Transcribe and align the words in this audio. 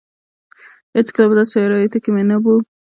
هېڅکله 0.95 1.25
په 1.29 1.35
داسې 1.37 1.51
شرايطو 1.61 1.97
کې 2.03 2.09
مې 2.15 2.23
نه 2.29 2.37
بوه. 2.43 2.59